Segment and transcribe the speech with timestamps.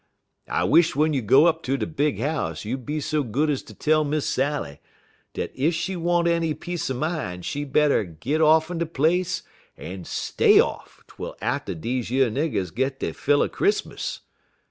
[0.49, 3.61] I wish w'en you go up ter de big house you be so good ez
[3.61, 4.79] ter tell Miss Sally
[5.35, 9.43] dat ef she want any peace er min' she better git off'n de place
[9.77, 14.21] en stay off twel atter deze yer niggers git dey fill er Chris'mus.